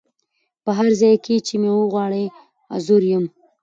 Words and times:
په 0.63 0.71
هر 0.77 0.91
ځای 1.01 1.15
کي 1.25 1.35
چي 1.47 1.55
مي 1.61 1.71
وغواړی 1.73 2.23
حضور 2.73 3.01
یم 3.11 3.25